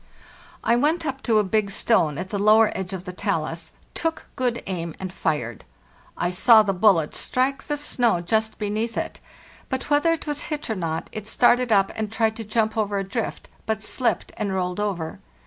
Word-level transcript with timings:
I 0.63 0.75
went 0.75 1.05
up 1.05 1.21
to 1.21 1.37
a 1.37 1.43
big 1.43 1.69
stone 1.69 2.17
at 2.17 2.31
the 2.31 2.39
lower 2.39 2.71
edge 2.75 2.91
of 2.91 3.05
the 3.05 3.13
talus, 3.13 3.71
took 3.93 4.25
good 4.35 4.63
aim, 4.65 4.95
and 4.99 5.13
fired. 5.13 5.63
I 6.17 6.31
saw 6.31 6.63
the 6.63 6.73
bullet 6.73 7.13
strike 7.13 7.61
the 7.65 7.77
snow 7.77 8.19
just 8.19 8.57
beneath 8.57 8.97
it, 8.97 9.19
but, 9.69 9.91
whether 9.91 10.11
it 10.11 10.25
was 10.25 10.45
hit 10.49 10.71
or 10.71 10.75
not, 10.75 11.07
it 11.11 11.27
started 11.27 11.71
up 11.71 11.91
and 11.95 12.11
tried 12.11 12.35
to 12.37 12.43
jump 12.43 12.75
over 12.77 12.97
a 12.97 13.03
drift, 13.03 13.47
but 13.67 13.81
shpped, 13.81 14.31
and 14.37 14.55
rolled 14.55 14.79
over. 14.79 15.19